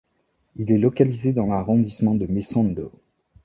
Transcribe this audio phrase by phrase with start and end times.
[0.55, 2.91] Il est localisé dans l'arrondissement de Messondo.